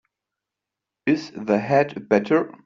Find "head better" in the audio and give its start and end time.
1.59-2.51